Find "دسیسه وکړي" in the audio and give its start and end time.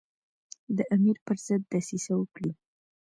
1.71-2.51